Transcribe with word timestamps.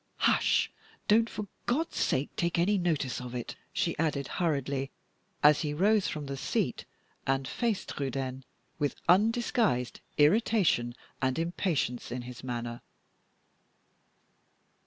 "Hush! 0.25 0.71
don't, 1.07 1.29
for 1.29 1.47
God's 1.67 1.97
sake, 1.99 2.35
take 2.35 2.57
any 2.57 2.79
notice 2.79 3.21
of 3.21 3.35
it," 3.35 3.55
she 3.71 3.95
added, 3.99 4.27
hurriedly, 4.27 4.89
as 5.43 5.61
he 5.61 5.75
rose 5.75 6.07
from 6.07 6.25
the 6.25 6.35
seat 6.37 6.85
and 7.27 7.47
faced 7.47 7.89
Trudaine 7.89 8.43
with 8.79 8.95
undisguised 9.07 9.99
irritation 10.17 10.95
and 11.21 11.37
impatience 11.37 12.11
in 12.11 12.23
his 12.23 12.43
manner. 12.43 12.81